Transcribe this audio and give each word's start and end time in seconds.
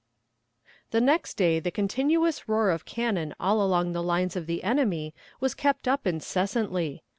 The 0.89 0.99
next 0.99 1.35
day 1.37 1.59
the 1.59 1.69
continuous 1.69 2.49
roar 2.49 2.71
of 2.71 2.85
cannon 2.85 3.35
all 3.39 3.61
along 3.61 3.91
the 3.91 4.01
lines 4.01 4.35
of 4.35 4.47
the 4.47 4.63
enemy 4.63 5.13
was 5.39 5.53
kept 5.53 5.87
up 5.87 6.07
incessantly. 6.07 7.03